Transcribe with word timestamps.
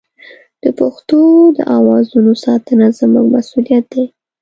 د 0.63 0.65
پښتو 0.79 1.19
د 1.57 1.59
اوازونو 1.77 2.31
ساتنه 2.45 2.85
زموږ 2.99 3.25
مسوولیت 3.35 3.85
دی. 3.93 4.05